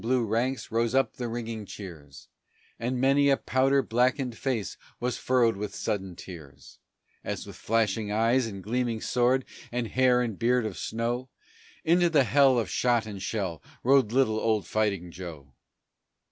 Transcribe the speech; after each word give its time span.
From 0.01 0.07
end 0.09 0.11
to 0.11 0.15
end 0.15 0.25
of 0.25 0.25
the 0.25 0.25
long 0.25 0.29
blue 0.29 0.35
ranks 0.35 0.71
rose 0.71 0.95
up 0.95 1.13
the 1.17 1.27
ringing 1.27 1.65
cheers, 1.67 2.27
And 2.79 2.99
many 2.99 3.29
a 3.29 3.37
powder 3.37 3.83
blackened 3.83 4.35
face 4.35 4.75
was 4.99 5.19
furrowed 5.19 5.55
with 5.55 5.75
sudden 5.75 6.15
tears, 6.15 6.79
As 7.23 7.45
with 7.45 7.55
flashing 7.55 8.11
eyes 8.11 8.47
and 8.47 8.63
gleaming 8.63 8.99
sword, 8.99 9.45
and 9.71 9.89
hair 9.89 10.23
and 10.23 10.39
beard 10.39 10.65
of 10.65 10.79
snow, 10.79 11.29
Into 11.83 12.09
the 12.09 12.23
hell 12.23 12.57
of 12.57 12.67
shot 12.67 13.05
and 13.05 13.21
shell 13.21 13.61
rode 13.83 14.11
little 14.11 14.39
old 14.39 14.65
Fighting 14.65 15.11
Joe! 15.11 15.53